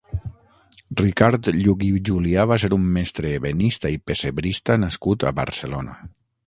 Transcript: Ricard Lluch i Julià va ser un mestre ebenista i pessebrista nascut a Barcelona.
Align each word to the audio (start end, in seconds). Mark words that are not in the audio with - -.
Ricard 1.01 1.49
Lluch 1.57 1.85
i 1.89 1.91
Julià 2.11 2.47
va 2.53 2.57
ser 2.65 2.73
un 2.81 2.89
mestre 2.99 3.37
ebenista 3.41 3.93
i 3.99 4.01
pessebrista 4.09 4.83
nascut 4.87 5.29
a 5.33 5.39
Barcelona. 5.45 6.01